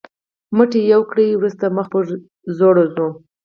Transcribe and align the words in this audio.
مټې 0.55 0.79
یوه 0.93 1.05
ګړۍ 1.09 1.29
وروسته 1.35 1.65
مخ 1.75 1.87
پر 1.93 2.03
ځوړو 2.57 2.85
شو. 2.93 3.07